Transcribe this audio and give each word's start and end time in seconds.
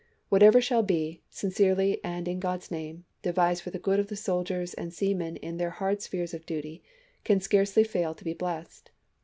Whatever 0.29 0.61
shall 0.61 0.81
be, 0.81 1.21
sincerely 1.29 2.03
and 2.03 2.27
in 2.27 2.39
God's 2.39 2.71
name, 2.71 3.05
devised 3.21 3.61
for 3.61 3.69
the 3.69 3.77
good 3.77 3.99
of 3.99 4.07
the 4.07 4.15
soldiers 4.15 4.73
and 4.73 4.91
seamen 4.91 5.35
in 5.37 5.57
their 5.57 5.69
hard 5.69 6.01
spheres 6.01 6.33
of 6.33 6.47
duty 6.47 6.81
can 7.23 7.39
scarcely 7.39 7.83
fail 7.83 8.15
to 8.15 8.23
be 8.23 8.33
blessed. 8.33 8.89